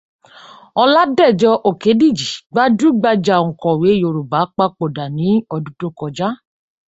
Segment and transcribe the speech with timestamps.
[0.81, 6.27] Oladejo Okediji, gbajúgbajà òǹkọ̀wé Yorùbá papòdà ní ọdún tó kọjá.